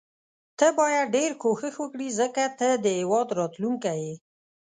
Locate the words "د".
2.83-2.85